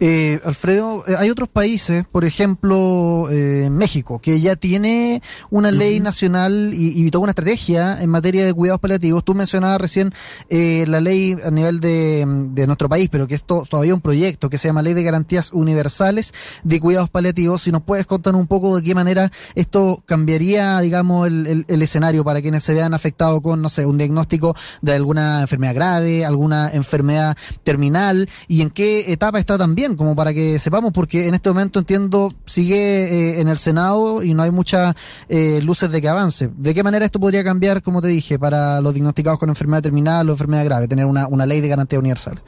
Eh, 0.01 0.41
Alfredo, 0.45 1.05
eh, 1.07 1.15
hay 1.19 1.31
otros 1.31 1.49
países, 1.49 2.05
por 2.11 2.25
ejemplo, 2.25 3.29
eh, 3.31 3.69
México, 3.71 4.19
que 4.21 4.41
ya 4.41 4.57
tiene 4.57 5.23
una 5.51 5.71
ley 5.71 6.01
nacional 6.01 6.73
y, 6.75 7.11
toda 7.11 7.23
una 7.23 7.31
estrategia 7.33 8.01
en 8.01 8.09
materia 8.09 8.45
de 8.47 8.55
cuidados 8.55 8.81
paliativos. 8.81 9.25
Tú 9.25 9.35
mencionabas 9.35 9.81
recién 9.81 10.13
eh, 10.49 10.85
la 10.87 11.01
ley 11.01 11.37
a 11.45 11.51
nivel 11.51 11.81
de, 11.81 12.25
nuestro 12.67 12.89
país, 12.89 13.09
pero 13.11 13.27
que 13.27 13.35
es 13.35 13.43
todavía 13.45 13.95
un 13.95 14.01
proyecto 14.01 14.49
que 14.49 14.59
se 14.59 14.69
llama 14.69 14.83
Ley 14.83 14.95
de 14.95 15.03
Garantías 15.03 15.53
Universales 15.53 16.33
de 16.63 16.79
Cuidados 16.79 17.11
Paliativos. 17.11 17.63
Si 17.63 17.73
nos 17.73 17.83
puedes 17.83 18.07
contar 18.07 18.37
un 18.37 18.47
poco 18.47 18.77
de 18.77 18.83
qué 18.83 18.95
manera 18.95 19.33
esto 19.55 20.03
cambiaría, 20.07 20.79
digamos, 20.81 21.27
el, 21.27 21.65
el 21.67 21.83
escenario 21.83 22.23
para 22.23 22.43
quienes 22.43 22.63
se 22.63 22.75
vean 22.75 22.95
afectados 22.95 23.41
con, 23.41 23.61
no 23.61 23.69
sé, 23.69 23.87
un 23.87 23.99
diagnóstico 23.99 24.55
de 24.83 24.95
alguna 24.95 25.41
enfermedad 25.41 25.75
grave, 25.75 26.25
alguna 26.25 26.71
enfermedad 26.73 27.37
terminal 27.65 28.29
y 28.47 28.63
en 28.63 28.71
qué 28.71 29.13
etapa 29.13 29.39
está 29.39 29.59
también, 29.61 29.95
como 29.95 30.17
para 30.17 30.33
que 30.33 30.59
sepamos, 30.59 30.91
porque 30.91 31.29
en 31.29 31.35
este 31.35 31.51
momento 31.51 31.79
entiendo 31.79 32.33
sigue 32.47 32.77
eh, 32.77 33.41
en 33.43 33.49
el 33.49 33.59
Senado 33.59 34.23
y 34.23 34.33
no 34.33 34.43
hay 34.43 34.51
muchas 34.51 34.95
eh, 35.29 35.61
luces 35.63 35.93
de 35.93 36.01
que 36.01 36.09
avance. 36.09 36.49
¿De 36.57 36.73
qué 36.73 36.83
manera 36.83 37.05
esto 37.05 37.21
podría 37.21 37.45
cambiar, 37.45 37.83
como 37.83 38.01
te 38.01 38.09
dije, 38.09 38.39
para 38.39 38.81
los 38.81 38.95
diagnosticados 38.95 39.39
con 39.39 39.51
enfermedad 39.51 39.83
terminal 39.83 40.27
o 40.31 40.33
enfermedad 40.33 40.65
grave, 40.65 40.89
tener 40.89 41.05
una, 41.05 41.29
una 41.29 41.45
ley 41.45 41.61
de 41.61 41.69
garantía 41.69 41.99
universal? 41.99 42.41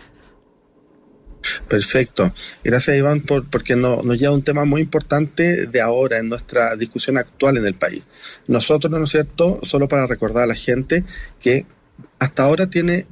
Perfecto. 1.69 2.33
Gracias, 2.65 2.97
Iván, 2.97 3.21
por, 3.21 3.51
porque 3.51 3.77
nos 3.77 4.19
lleva 4.19 4.33
un 4.33 4.43
tema 4.43 4.65
muy 4.65 4.81
importante 4.81 5.67
de 5.67 5.81
ahora 5.83 6.17
en 6.19 6.31
nuestra 6.31 6.77
discusión 6.77 7.19
actual 7.19 7.59
en 7.59 7.67
el 7.67 7.75
país. 7.75 8.05
Nosotros, 8.49 8.91
¿no 8.91 9.05
es 9.05 9.11
cierto?, 9.11 9.61
solo 9.65 9.87
para 9.87 10.07
recordar 10.07 10.45
a 10.45 10.47
la 10.47 10.55
gente 10.55 11.05
que 11.41 11.67
hasta 12.19 12.45
ahora 12.45 12.69
tiene 12.69 13.07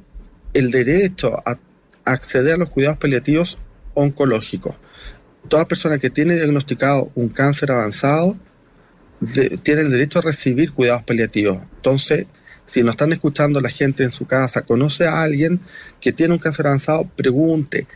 el 0.53 0.71
derecho 0.71 1.35
a 1.45 1.59
acceder 2.03 2.55
a 2.55 2.57
los 2.57 2.69
cuidados 2.69 2.97
paliativos 2.97 3.59
oncológico. 3.93 4.75
Toda 5.47 5.67
persona 5.67 5.97
que 5.99 6.09
tiene 6.09 6.35
diagnosticado 6.35 7.11
un 7.15 7.29
cáncer 7.29 7.71
avanzado 7.71 8.37
tiene 9.63 9.81
el 9.81 9.91
derecho 9.91 10.19
a 10.19 10.23
recibir 10.23 10.71
cuidados 10.71 11.03
paliativos. 11.03 11.59
Entonces, 11.75 12.25
si 12.65 12.83
nos 12.83 12.93
están 12.93 13.11
escuchando 13.11 13.59
la 13.59 13.69
gente 13.69 14.03
en 14.03 14.11
su 14.11 14.25
casa, 14.25 14.61
conoce 14.61 15.05
a 15.05 15.21
alguien 15.21 15.59
que 15.99 16.13
tiene 16.13 16.33
un 16.33 16.39
cáncer 16.39 16.67
avanzado, 16.67 17.05
pregunte, 17.15 17.87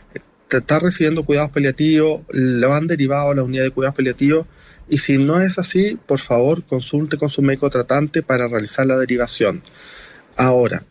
¿está 0.50 0.78
recibiendo 0.78 1.24
cuidados 1.24 1.50
paliativos? 1.50 2.22
¿Le 2.30 2.70
han 2.70 2.86
derivado 2.86 3.30
a 3.30 3.34
la 3.34 3.42
unidad 3.42 3.64
de 3.64 3.70
cuidados 3.70 3.96
paliativos? 3.96 4.46
Y 4.88 4.98
si 4.98 5.18
no 5.18 5.40
es 5.40 5.58
así, 5.58 5.98
por 6.06 6.20
favor, 6.20 6.62
consulte 6.64 7.16
con 7.16 7.30
su 7.30 7.42
médico 7.42 7.70
tratante 7.70 8.22
para 8.22 8.46
realizar 8.46 8.86
la 8.86 8.96
derivación. 8.96 9.62
Ahora, 10.36 10.84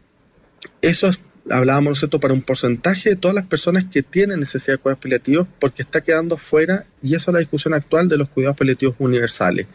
eso 0.81 1.07
es 1.07 1.19
hablábamos, 1.49 1.91
¿no 1.91 1.95
cierto?, 1.95 2.19
para 2.19 2.33
un 2.33 2.41
porcentaje 2.41 3.11
de 3.11 3.15
todas 3.15 3.35
las 3.35 3.45
personas 3.45 3.85
que 3.85 4.03
tienen 4.03 4.39
necesidad 4.39 4.75
de 4.75 4.77
cuidados 4.79 5.01
paliativos 5.01 5.47
porque 5.59 5.81
está 5.81 6.01
quedando 6.01 6.37
fuera, 6.37 6.85
y 7.03 7.15
eso 7.15 7.31
es 7.31 7.33
la 7.33 7.39
discusión 7.39 7.73
actual 7.73 8.09
de 8.09 8.17
los 8.17 8.29
cuidados 8.29 8.57
paliativos 8.57 8.95
universales. 8.99 9.67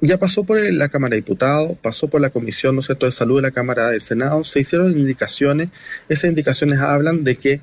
Ya 0.00 0.18
pasó 0.18 0.42
por 0.44 0.60
la 0.60 0.88
Cámara 0.88 1.10
de 1.10 1.16
Diputados, 1.16 1.78
pasó 1.80 2.08
por 2.08 2.20
la 2.20 2.30
Comisión 2.30 2.74
¿no 2.74 2.82
cierto? 2.82 3.06
de 3.06 3.12
Salud 3.12 3.36
de 3.36 3.42
la 3.42 3.50
Cámara 3.52 3.88
del 3.88 4.02
Senado, 4.02 4.42
se 4.42 4.60
hicieron 4.60 4.90
indicaciones, 4.98 5.68
esas 6.08 6.28
indicaciones 6.28 6.80
hablan 6.80 7.22
de 7.22 7.36
que, 7.36 7.60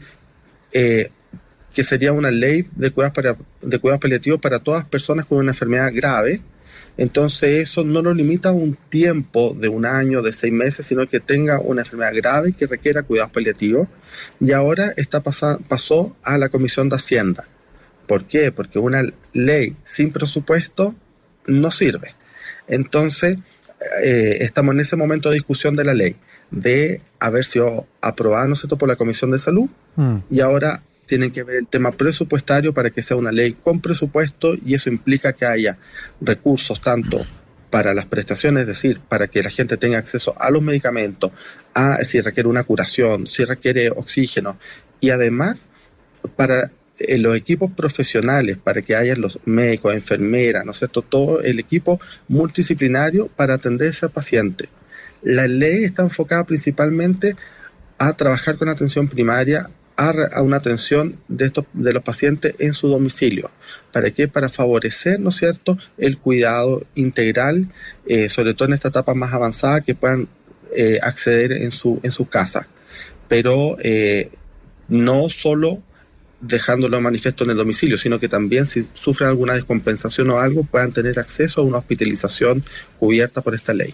eh, 0.71 1.11
que 1.73 1.83
sería 1.83 2.13
una 2.13 2.31
ley 2.31 2.65
de 2.75 2.91
cuidados, 2.91 3.13
para, 3.13 3.37
de 3.61 3.79
cuidados 3.79 4.01
paliativos 4.01 4.39
para 4.39 4.59
todas 4.59 4.85
personas 4.85 5.25
con 5.25 5.39
una 5.39 5.51
enfermedad 5.51 5.91
grave, 5.93 6.41
entonces 6.99 7.61
eso 7.61 7.85
no 7.85 8.01
lo 8.01 8.13
limita 8.13 8.49
a 8.49 8.51
un 8.51 8.77
tiempo 8.89 9.55
de 9.57 9.69
un 9.69 9.85
año, 9.85 10.21
de 10.21 10.33
seis 10.33 10.51
meses, 10.51 10.85
sino 10.85 11.07
que 11.07 11.21
tenga 11.21 11.57
una 11.61 11.83
enfermedad 11.83 12.11
grave 12.13 12.51
que 12.51 12.67
requiera 12.67 13.03
cuidados 13.03 13.31
paliativos. 13.31 13.87
Y 14.41 14.51
ahora 14.51 14.93
está 14.97 15.21
pasó 15.21 16.17
a 16.23 16.37
la 16.37 16.49
Comisión 16.49 16.89
de 16.89 16.97
Hacienda. 16.97 17.47
¿Por 18.05 18.25
qué? 18.25 18.51
Porque 18.51 18.79
una 18.79 19.01
ley 19.31 19.77
sin 19.85 20.11
presupuesto 20.11 20.93
no 21.47 21.71
sirve. 21.71 22.15
Entonces, 22.67 23.37
eh, 24.03 24.39
estamos 24.41 24.75
en 24.75 24.81
ese 24.81 24.97
momento 24.97 25.29
de 25.29 25.35
discusión 25.35 25.75
de 25.75 25.85
la 25.85 25.93
ley, 25.93 26.17
de 26.51 26.99
haber 27.17 27.45
sido 27.45 27.87
aprobada, 28.01 28.45
¿no 28.45 28.55
por 28.55 28.89
la 28.89 28.97
Comisión 28.97 29.31
de 29.31 29.39
Salud, 29.39 29.69
mm. 29.95 30.17
y 30.29 30.41
ahora 30.41 30.83
tienen 31.09 31.31
que 31.31 31.41
ver 31.41 31.57
el 31.57 31.67
tema 31.67 31.91
presupuestario 31.91 32.71
para 32.71 32.91
que 32.91 33.01
sea 33.01 33.17
una 33.17 33.31
ley 33.31 33.53
con 33.63 33.81
presupuesto 33.81 34.53
y 34.63 34.75
eso 34.75 34.89
implica 34.89 35.33
que 35.33 35.43
haya 35.43 35.79
recursos 36.21 36.79
tanto 36.79 37.25
para 37.71 37.95
las 37.95 38.05
prestaciones, 38.05 38.61
es 38.61 38.67
decir, 38.67 38.99
para 39.09 39.27
que 39.27 39.41
la 39.41 39.49
gente 39.49 39.75
tenga 39.77 39.97
acceso 39.97 40.35
a 40.39 40.51
los 40.51 40.61
medicamentos, 40.61 41.31
a 41.73 42.03
si 42.03 42.21
requiere 42.21 42.47
una 42.47 42.63
curación, 42.63 43.25
si 43.25 43.43
requiere 43.43 43.89
oxígeno 43.89 44.59
y 44.99 45.09
además 45.09 45.65
para 46.35 46.71
eh, 46.99 47.17
los 47.17 47.35
equipos 47.35 47.71
profesionales, 47.71 48.57
para 48.57 48.83
que 48.83 48.95
haya 48.95 49.15
los 49.15 49.39
médicos, 49.45 49.95
enfermeras, 49.95 50.63
¿no 50.63 50.71
es 50.71 50.77
cierto? 50.77 51.01
Todo 51.01 51.41
el 51.41 51.59
equipo 51.59 51.99
multidisciplinario 52.27 53.29
para 53.29 53.55
atender 53.55 53.87
a 53.87 53.91
ese 53.91 54.09
paciente. 54.09 54.69
La 55.23 55.47
ley 55.47 55.85
está 55.85 56.03
enfocada 56.03 56.43
principalmente 56.43 57.35
a 57.97 58.13
trabajar 58.13 58.57
con 58.57 58.69
atención 58.69 59.07
primaria, 59.07 59.71
a, 59.99 60.41
una 60.41 60.57
atención 60.57 61.17
de, 61.27 61.47
estos, 61.47 61.65
de 61.73 61.91
los 61.91 62.03
pacientes 62.03 62.55
en 62.59 62.73
su 62.73 62.87
domicilio. 62.87 63.51
¿Para 63.91 64.11
qué? 64.11 64.27
Para 64.27 64.49
favorecer, 64.49 65.19
¿no 65.19 65.29
es 65.29 65.35
cierto?, 65.35 65.77
el 65.97 66.17
cuidado 66.17 66.85
integral, 66.95 67.67
eh, 68.05 68.29
sobre 68.29 68.53
todo 68.53 68.69
en 68.69 68.75
esta 68.75 68.87
etapa 68.87 69.13
más 69.13 69.33
avanzada, 69.33 69.81
que 69.81 69.95
puedan 69.95 70.29
eh, 70.75 70.99
acceder 71.01 71.51
en 71.51 71.71
su, 71.71 71.99
en 72.03 72.11
su 72.11 72.29
casa. 72.29 72.67
Pero 73.27 73.77
eh, 73.81 74.31
no 74.87 75.29
solo 75.29 75.81
dejándolo 76.41 77.01
manifiesto 77.01 77.43
en 77.43 77.49
el 77.51 77.57
domicilio, 77.57 77.97
sino 77.97 78.19
que 78.19 78.29
también 78.29 78.65
si 78.65 78.85
sufren 78.93 79.29
alguna 79.29 79.53
descompensación 79.53 80.29
o 80.29 80.39
algo 80.39 80.63
puedan 80.63 80.91
tener 80.91 81.19
acceso 81.19 81.61
a 81.61 81.63
una 81.65 81.79
hospitalización 81.79 82.63
cubierta 82.97 83.41
por 83.41 83.55
esta 83.55 83.73
ley. 83.73 83.93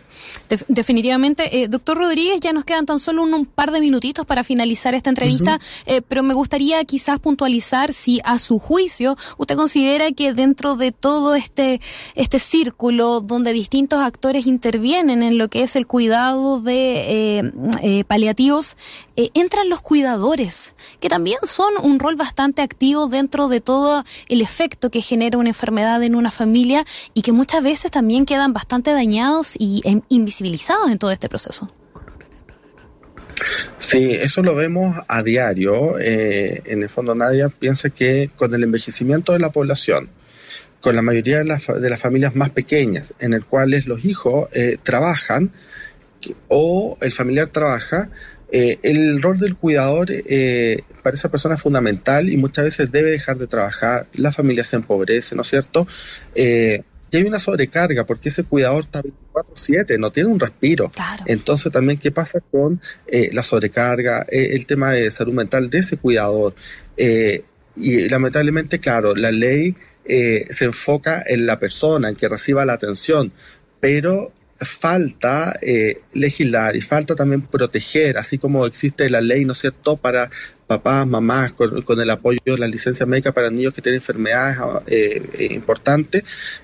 definitivamente, 0.67 1.61
eh, 1.61 1.67
doctor 1.67 1.97
Rodríguez, 1.97 2.39
ya 2.41 2.53
nos 2.53 2.65
quedan 2.65 2.85
tan 2.85 2.99
solo 2.99 3.23
un, 3.23 3.45
par 3.45 3.71
de 3.71 3.79
minutitos 3.79 4.25
para 4.25 4.43
finalizar 4.43 4.95
esta 4.95 5.09
entrevista, 5.09 5.59
eh, 5.85 6.01
pero 6.07 6.23
me 6.23 6.33
gustaría 6.33 6.83
quizás 6.85 7.19
puntualizar 7.19 7.93
si 7.93 8.19
a 8.23 8.39
su 8.39 8.59
juicio 8.59 9.17
usted 9.37 9.55
considera 9.55 10.11
que 10.11 10.33
dentro 10.33 10.75
de 10.75 10.91
todo 10.91 11.35
este, 11.35 11.79
este 12.15 12.39
círculo 12.39 13.21
donde 13.21 13.53
distintos 13.53 13.99
actores 13.99 14.47
intervienen 14.47 15.21
en 15.21 15.37
lo 15.37 15.49
que 15.49 15.63
es 15.63 15.75
el 15.75 15.85
cuidado 15.85 16.59
de 16.59 17.51
eh, 17.81 18.03
paliativos, 18.05 18.77
entran 19.15 19.69
los 19.69 19.81
cuidadores, 19.81 20.73
que 20.99 21.07
también 21.07 21.37
son 21.43 21.73
un 21.81 21.99
rol 21.99 22.15
bastante 22.15 22.34
bastante 22.35 22.61
activo 22.61 23.07
dentro 23.07 23.47
de 23.47 23.61
todo 23.61 24.03
el 24.27 24.41
efecto 24.41 24.89
que 24.89 24.99
genera 24.99 25.37
una 25.37 25.47
enfermedad 25.47 26.03
en 26.03 26.15
una 26.15 26.31
familia 26.31 26.85
y 27.13 27.21
que 27.21 27.31
muchas 27.31 27.63
veces 27.63 27.91
también 27.91 28.25
quedan 28.25 28.51
bastante 28.51 28.91
dañados 28.91 29.55
y 29.57 29.81
em, 29.85 30.01
invisibilizados 30.09 30.91
en 30.91 30.97
todo 30.97 31.11
este 31.11 31.29
proceso. 31.29 31.71
Sí, 33.79 34.11
eso 34.11 34.43
lo 34.43 34.53
vemos 34.53 34.97
a 35.07 35.23
diario. 35.23 35.97
Eh, 35.97 36.61
en 36.65 36.83
el 36.83 36.89
fondo 36.89 37.15
nadie 37.15 37.47
piensa 37.47 37.89
que 37.89 38.29
con 38.35 38.53
el 38.53 38.63
envejecimiento 38.63 39.31
de 39.31 39.39
la 39.39 39.53
población, 39.53 40.09
con 40.81 40.93
la 40.93 41.01
mayoría 41.01 41.37
de, 41.41 41.45
de 41.45 41.89
las 41.89 41.99
familias 42.01 42.35
más 42.35 42.49
pequeñas, 42.49 43.13
en 43.19 43.33
el 43.33 43.45
cuales 43.45 43.87
los 43.87 44.03
hijos 44.03 44.49
eh, 44.51 44.77
trabajan 44.83 45.51
o 46.49 46.97
el 46.99 47.13
familiar 47.13 47.47
trabaja, 47.47 48.09
eh, 48.51 48.79
el 48.83 49.21
rol 49.21 49.39
del 49.39 49.55
cuidador 49.55 50.07
eh, 50.09 50.83
para 51.01 51.15
esa 51.15 51.29
persona 51.29 51.55
es 51.55 51.61
fundamental 51.61 52.29
y 52.29 52.37
muchas 52.37 52.65
veces 52.65 52.91
debe 52.91 53.11
dejar 53.11 53.37
de 53.37 53.47
trabajar, 53.47 54.07
la 54.13 54.31
familia 54.31 54.63
se 54.63 54.75
empobrece, 54.75 55.35
¿no 55.35 55.41
es 55.41 55.49
cierto? 55.49 55.87
Eh, 56.35 56.83
y 57.11 57.17
hay 57.17 57.23
una 57.23 57.39
sobrecarga 57.39 58.05
porque 58.05 58.29
ese 58.29 58.43
cuidador 58.43 58.83
está 58.83 59.01
24/7, 59.01 59.97
no 59.97 60.11
tiene 60.11 60.29
un 60.29 60.39
respiro. 60.39 60.91
Entonces 61.25 61.71
también, 61.71 61.97
¿qué 61.99 62.11
pasa 62.11 62.39
con 62.51 62.81
la 63.07 63.43
sobrecarga, 63.43 64.25
el 64.29 64.65
tema 64.65 64.91
de 64.91 65.09
salud 65.11 65.33
mental 65.33 65.69
de 65.69 65.79
ese 65.79 65.97
cuidador? 65.97 66.55
y 66.97 68.09
lamentablemente, 68.09 68.79
claro, 68.79 69.15
la 69.15 69.31
ley 69.31 69.75
se 70.05 70.65
enfoca 70.65 71.23
en 71.25 71.45
la 71.45 71.59
persona, 71.59 72.09
en 72.09 72.15
que 72.15 72.27
reciba 72.27 72.65
la 72.65 72.73
atención, 72.73 73.31
pero 73.79 74.33
falta 74.65 75.57
eh, 75.61 76.01
legislar 76.13 76.75
y 76.75 76.81
falta 76.81 77.15
también 77.15 77.41
proteger, 77.41 78.17
así 78.17 78.37
como 78.37 78.65
existe 78.65 79.09
la 79.09 79.21
ley, 79.21 79.45
¿no 79.45 79.53
es 79.53 79.59
cierto?, 79.59 79.97
para 79.97 80.29
papás, 80.67 81.05
mamás, 81.07 81.53
con, 81.53 81.99
el 82.01 82.09
apoyo 82.09 82.39
de 82.43 82.57
la 82.57 82.67
licencia 82.67 83.05
médica 83.05 83.31
para 83.31 83.49
niños 83.49 83.73
que 83.73 83.81
tienen 83.81 83.99
enfermedades 83.99 84.57
eh, 84.87 85.21
eh, 85.37 85.47
importantes, 85.51 86.23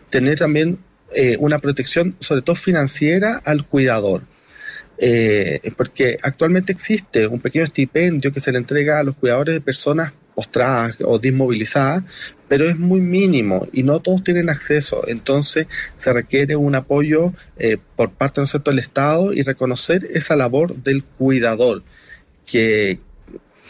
tener 0.10 0.40
también 0.40 0.80
una 1.40 1.60
protección, 1.60 2.16
sobre 2.20 2.42
todo 2.42 2.56
financiera, 2.56 3.42
al 3.44 3.66
cuidador. 3.68 4.22
porque 5.76 6.18
actualmente 6.22 6.72
existe 6.72 7.28
un 7.28 7.42
pequeño 7.42 7.66
estipendio 7.66 8.32
que 8.32 8.40
se 8.40 8.50
le 8.54 8.60
entrega 8.60 9.00
a 9.00 9.04
los 9.04 9.18
cuidadores 9.18 9.54
de 9.56 9.60
personas 9.60 10.14
postradas 10.42 10.98
o 11.06 11.20
desmovilizadas, 11.20 12.04
pero 12.48 12.68
es 12.68 12.78
muy 12.80 13.00
mínimo 13.00 13.68
y 13.72 13.84
no 13.84 14.00
todos 14.00 14.24
tienen 14.24 14.50
acceso. 14.50 15.08
Entonces 15.08 15.68
se 15.98 16.12
requiere 16.12 16.56
un 16.56 16.74
apoyo 16.74 17.34
eh, 17.58 17.78
por 17.96 18.10
parte 18.12 18.42
¿no 18.42 18.60
del 18.60 18.80
Estado 18.80 19.34
y 19.34 19.44
reconocer 19.44 20.10
esa 20.12 20.36
labor 20.36 20.76
del 20.78 21.04
cuidador, 21.04 21.84
que, 22.48 23.00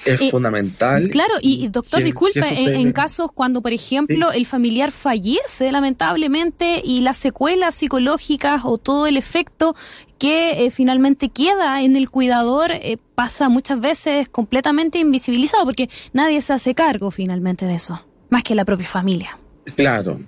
es 0.05 0.31
fundamental. 0.31 1.09
Claro, 1.09 1.33
y, 1.41 1.67
doctor, 1.67 2.03
disculpe, 2.03 2.41
en, 2.41 2.91
casos 2.91 3.31
cuando, 3.31 3.61
por 3.61 3.73
ejemplo, 3.73 4.31
el 4.31 4.45
familiar 4.45 4.91
fallece 4.91 5.71
lamentablemente 5.71 6.81
y 6.83 7.01
las 7.01 7.17
secuelas 7.17 7.75
psicológicas 7.75 8.61
o 8.65 8.77
todo 8.77 9.07
el 9.07 9.17
efecto 9.17 9.75
que 10.19 10.65
eh, 10.65 10.71
finalmente 10.71 11.29
queda 11.29 11.81
en 11.81 11.95
el 11.95 12.09
cuidador 12.09 12.71
eh, 12.71 12.97
pasa 13.15 13.49
muchas 13.49 13.79
veces 13.79 14.29
completamente 14.29 14.99
invisibilizado 14.99 15.65
porque 15.65 15.89
nadie 16.13 16.41
se 16.41 16.53
hace 16.53 16.75
cargo 16.75 17.09
finalmente 17.11 17.65
de 17.65 17.75
eso, 17.75 18.05
más 18.29 18.43
que 18.43 18.53
la 18.53 18.65
propia 18.65 18.87
familia. 18.87 19.39
Claro, 19.75 20.21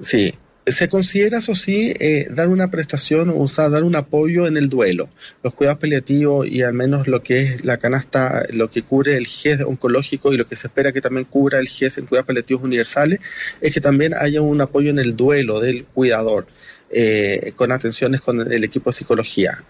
sí 0.00 0.34
se 0.66 0.88
considera, 0.88 1.38
eso 1.38 1.54
sí, 1.54 1.92
eh, 1.98 2.28
dar 2.30 2.48
una 2.48 2.70
prestación 2.70 3.32
o 3.36 3.48
sea, 3.48 3.68
dar 3.68 3.82
un 3.82 3.96
apoyo 3.96 4.46
en 4.46 4.56
el 4.56 4.68
duelo. 4.68 5.08
Los 5.42 5.54
cuidados 5.54 5.80
paliativos 5.80 6.46
y 6.46 6.62
al 6.62 6.72
menos 6.72 7.08
lo 7.08 7.22
que 7.22 7.40
es 7.40 7.64
la 7.64 7.78
canasta, 7.78 8.46
lo 8.50 8.70
que 8.70 8.82
cubre 8.82 9.16
el 9.16 9.26
GES 9.26 9.62
oncológico 9.62 10.32
y 10.32 10.36
lo 10.36 10.46
que 10.46 10.56
se 10.56 10.68
espera 10.68 10.92
que 10.92 11.00
también 11.00 11.24
cubra 11.24 11.58
el 11.58 11.68
GES 11.68 11.98
en 11.98 12.06
cuidados 12.06 12.26
paliativos 12.28 12.62
universales, 12.62 13.20
es 13.60 13.74
que 13.74 13.80
también 13.80 14.14
haya 14.14 14.40
un 14.40 14.60
apoyo 14.60 14.90
en 14.90 14.98
el 14.98 15.16
duelo 15.16 15.60
del 15.60 15.84
cuidador, 15.84 16.46
eh, 16.90 17.52
con 17.56 17.72
atenciones 17.72 18.20
con 18.20 18.52
el 18.52 18.64
equipo 18.64 18.90
de 18.90 18.94
psicología. 18.94 19.64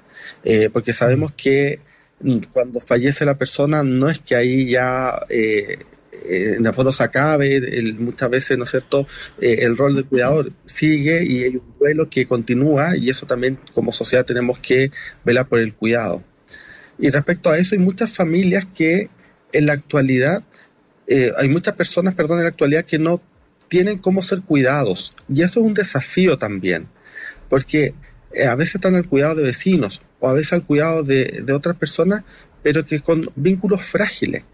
Eh, 0.44 0.68
porque 0.72 0.92
sabemos 0.92 1.32
que 1.36 1.80
mm, 2.20 2.38
cuando 2.52 2.80
fallece 2.80 3.24
la 3.24 3.38
persona 3.38 3.82
no 3.82 4.10
es 4.10 4.18
que 4.18 4.36
ahí 4.36 4.70
ya 4.70 5.20
eh, 6.24 6.56
en 6.58 6.74
fondo 6.74 6.92
se 6.92 7.02
acabe, 7.02 7.60
muchas 7.98 8.30
veces, 8.30 8.58
¿no 8.58 8.64
es 8.64 8.70
cierto?, 8.70 9.06
eh, 9.40 9.58
el 9.60 9.76
rol 9.76 9.94
del 9.94 10.06
cuidador 10.06 10.52
sigue 10.64 11.24
y 11.24 11.44
hay 11.44 11.56
un 11.56 11.74
duelo 11.78 12.08
que 12.08 12.26
continúa 12.26 12.96
y 12.96 13.10
eso 13.10 13.26
también 13.26 13.58
como 13.74 13.92
sociedad 13.92 14.24
tenemos 14.24 14.58
que 14.58 14.90
velar 15.24 15.48
por 15.48 15.60
el 15.60 15.74
cuidado. 15.74 16.22
Y 16.98 17.10
respecto 17.10 17.50
a 17.50 17.58
eso, 17.58 17.74
hay 17.74 17.80
muchas 17.80 18.12
familias 18.12 18.66
que 18.74 19.10
en 19.52 19.66
la 19.66 19.72
actualidad, 19.74 20.44
eh, 21.06 21.32
hay 21.36 21.48
muchas 21.48 21.74
personas, 21.74 22.14
perdón, 22.14 22.38
en 22.38 22.44
la 22.44 22.50
actualidad 22.50 22.84
que 22.84 22.98
no 22.98 23.20
tienen 23.68 23.98
cómo 23.98 24.22
ser 24.22 24.42
cuidados. 24.42 25.14
Y 25.28 25.42
eso 25.42 25.60
es 25.60 25.66
un 25.66 25.74
desafío 25.74 26.38
también, 26.38 26.88
porque 27.48 27.94
a 28.48 28.54
veces 28.54 28.76
están 28.76 28.94
al 28.94 29.06
cuidado 29.06 29.34
de 29.36 29.42
vecinos 29.42 30.02
o 30.20 30.28
a 30.28 30.32
veces 30.32 30.52
al 30.52 30.64
cuidado 30.64 31.02
de, 31.02 31.42
de 31.44 31.52
otras 31.52 31.76
personas, 31.76 32.22
pero 32.62 32.86
que 32.86 33.00
con 33.00 33.30
vínculos 33.34 33.84
frágiles. 33.84 34.44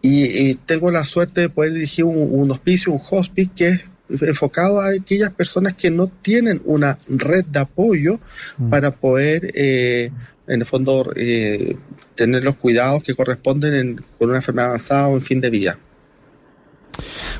Y, 0.00 0.54
tengo 0.54 0.90
la 0.90 1.04
suerte 1.04 1.42
de 1.42 1.48
poder 1.48 1.72
dirigir 1.72 2.04
un, 2.04 2.50
hospicio, 2.50 2.92
un 2.92 3.00
hospice, 3.10 3.50
que 3.54 3.68
es 3.68 4.22
enfocado 4.22 4.80
a 4.80 4.90
aquellas 4.90 5.32
personas 5.32 5.74
que 5.74 5.90
no 5.90 6.06
tienen 6.06 6.62
una 6.64 6.98
red 7.08 7.44
de 7.44 7.58
apoyo 7.58 8.20
mm. 8.56 8.70
para 8.70 8.90
poder, 8.92 9.50
eh, 9.54 10.10
en 10.46 10.60
el 10.60 10.66
fondo, 10.66 11.12
eh, 11.14 11.76
tener 12.14 12.44
los 12.44 12.56
cuidados 12.56 13.02
que 13.02 13.14
corresponden 13.14 14.04
con 14.18 14.28
una 14.28 14.38
enfermedad 14.38 14.68
avanzada 14.68 15.08
o 15.08 15.14
en 15.14 15.22
fin 15.22 15.40
de 15.40 15.50
vida. 15.50 15.78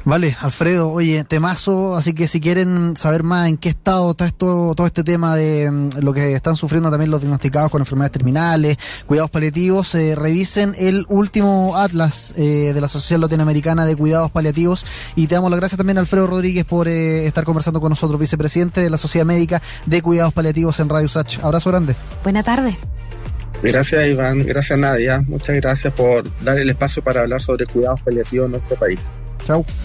Vale, 0.05 0.37
Alfredo, 0.41 0.91
oye, 0.91 1.25
temazo, 1.25 1.97
así 1.97 2.15
que 2.15 2.27
si 2.27 2.41
quieren 2.41 2.97
saber 2.97 3.23
más 3.23 3.49
en 3.49 3.57
qué 3.57 3.69
estado 3.69 4.13
está 4.13 4.27
esto, 4.27 4.75
todo 4.77 4.87
este 4.87 5.05
tema 5.05 5.37
de 5.37 5.71
mm, 5.71 5.91
lo 6.01 6.15
que 6.15 6.33
están 6.33 6.57
sufriendo 6.57 6.91
también 6.91 7.11
los 7.11 7.21
diagnosticados 7.21 7.71
con 7.71 7.83
enfermedades 7.83 8.13
terminales, 8.13 8.79
cuidados 9.07 9.31
paliativos, 9.31 9.95
eh, 9.95 10.15
revisen 10.15 10.75
el 10.79 11.05
último 11.09 11.77
atlas 11.77 12.35
eh, 12.37 12.73
de 12.73 12.81
la 12.81 12.87
Asociación 12.87 13.21
Latinoamericana 13.21 13.85
de 13.85 13.97
Cuidados 13.97 14.31
Paliativos 14.31 14.85
y 15.17 15.27
te 15.27 15.35
damos 15.35 15.51
las 15.51 15.61
gracias 15.61 15.77
también 15.77 15.99
a 15.99 16.01
Alfredo 16.01 16.27
Rodríguez 16.27 16.65
por 16.65 16.89
eh, 16.89 17.27
estar 17.27 17.45
conversando 17.45 17.81
con 17.81 17.91
nosotros, 17.91 18.19
vicepresidente 18.19 18.81
de 18.81 18.91
la 18.91 18.97
Sociedad 18.97 19.27
Médica 19.27 19.61
de 19.87 20.01
Cuidados 20.01 20.33
Paliativos 20.33 20.81
en 20.81 20.89
Radio 20.89 21.09
Sach. 21.09 21.39
Abrazo 21.43 21.71
grande. 21.71 21.95
Buena 22.23 22.43
tarde. 22.43 22.77
Gracias 23.63 24.07
Iván, 24.07 24.47
gracias 24.47 24.79
Nadia, 24.79 25.21
muchas 25.27 25.57
gracias 25.57 25.93
por 25.93 26.25
dar 26.45 26.59
el 26.59 26.71
espacio 26.71 27.03
para 27.03 27.23
hablar 27.23 27.43
sobre 27.43 27.67
cuidados 27.67 28.01
paliativos 28.03 28.47
en 28.47 28.53
nuestro 28.53 28.77
país. 28.77 29.09
Chao. 29.45 29.65